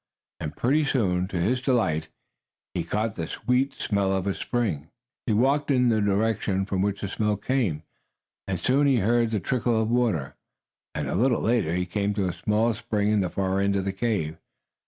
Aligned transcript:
And 0.39 0.55
pretty 0.57 0.83
soon, 0.83 1.27
to 1.27 1.39
his 1.39 1.61
delight, 1.61 2.07
he 2.73 2.83
caught 2.83 3.13
the 3.13 3.27
sweet 3.27 3.75
smell 3.75 4.11
of 4.11 4.25
a 4.25 4.33
spring. 4.33 4.89
He 5.27 5.31
walked 5.31 5.69
in 5.69 5.89
the 5.89 6.01
direction 6.01 6.65
from 6.65 6.81
which 6.81 7.01
the 7.01 7.07
smell 7.07 7.37
came, 7.37 7.83
and 8.47 8.59
soon 8.59 8.87
he 8.87 8.95
heard 8.97 9.29
the 9.29 9.39
trickle 9.39 9.79
of 9.79 9.91
water. 9.91 10.33
And, 10.95 11.07
a 11.07 11.13
little 11.13 11.41
later, 11.41 11.75
he 11.75 11.85
came 11.85 12.15
to 12.15 12.27
a 12.27 12.33
small 12.33 12.73
spring 12.73 13.09
in 13.09 13.19
the 13.19 13.29
far 13.29 13.59
end 13.59 13.75
of 13.75 13.85
the 13.85 13.93
cave. 13.93 14.39